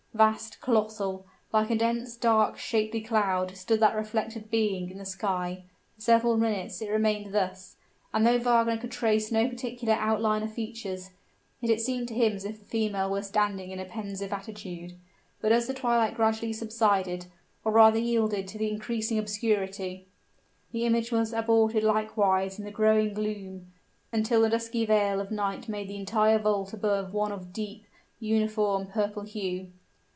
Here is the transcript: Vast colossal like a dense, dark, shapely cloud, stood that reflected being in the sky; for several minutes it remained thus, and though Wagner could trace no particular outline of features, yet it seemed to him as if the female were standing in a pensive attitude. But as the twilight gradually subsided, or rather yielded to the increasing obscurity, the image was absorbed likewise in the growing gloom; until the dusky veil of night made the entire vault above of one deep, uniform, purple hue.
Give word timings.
Vast 0.13 0.59
colossal 0.59 1.25
like 1.53 1.69
a 1.69 1.75
dense, 1.75 2.17
dark, 2.17 2.57
shapely 2.57 2.99
cloud, 2.99 3.55
stood 3.55 3.79
that 3.79 3.95
reflected 3.95 4.51
being 4.51 4.89
in 4.91 4.97
the 4.97 5.05
sky; 5.05 5.63
for 5.95 6.01
several 6.01 6.35
minutes 6.35 6.81
it 6.81 6.89
remained 6.91 7.33
thus, 7.33 7.77
and 8.13 8.27
though 8.27 8.37
Wagner 8.37 8.77
could 8.77 8.91
trace 8.91 9.31
no 9.31 9.47
particular 9.47 9.93
outline 9.93 10.43
of 10.43 10.53
features, 10.53 11.11
yet 11.61 11.71
it 11.71 11.79
seemed 11.79 12.09
to 12.09 12.13
him 12.13 12.33
as 12.33 12.43
if 12.43 12.59
the 12.59 12.65
female 12.65 13.09
were 13.09 13.21
standing 13.21 13.71
in 13.71 13.79
a 13.79 13.85
pensive 13.85 14.33
attitude. 14.33 14.95
But 15.39 15.53
as 15.53 15.65
the 15.67 15.73
twilight 15.73 16.15
gradually 16.15 16.51
subsided, 16.53 17.27
or 17.63 17.71
rather 17.71 17.97
yielded 17.97 18.49
to 18.49 18.57
the 18.57 18.69
increasing 18.69 19.17
obscurity, 19.17 20.07
the 20.73 20.83
image 20.85 21.13
was 21.13 21.31
absorbed 21.31 21.81
likewise 21.81 22.59
in 22.59 22.65
the 22.65 22.69
growing 22.71 23.13
gloom; 23.13 23.71
until 24.11 24.41
the 24.41 24.49
dusky 24.49 24.85
veil 24.85 25.21
of 25.21 25.31
night 25.31 25.69
made 25.69 25.87
the 25.87 25.95
entire 25.97 26.37
vault 26.37 26.73
above 26.73 27.07
of 27.07 27.13
one 27.13 27.49
deep, 27.53 27.85
uniform, 28.19 28.87
purple 28.87 29.23
hue. 29.23 29.71